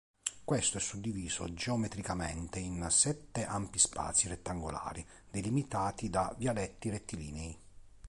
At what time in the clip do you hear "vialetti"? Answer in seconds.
6.39-6.89